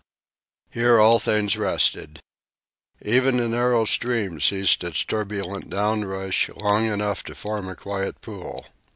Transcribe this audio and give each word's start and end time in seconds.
Here 0.71 0.99
all 0.99 1.19
things 1.19 1.55
rested. 1.55 2.21
Even 3.03 3.37
the 3.37 3.47
narrow 3.47 3.85
stream 3.85 4.39
ceased 4.39 4.83
its 4.83 5.03
turbulent 5.05 5.69
down 5.69 6.05
rush 6.05 6.49
long 6.55 6.87
enough 6.87 7.21
to 7.25 7.35
form 7.35 7.69
a 7.69 7.75
quiet 7.75 8.19
pool. 8.19 8.65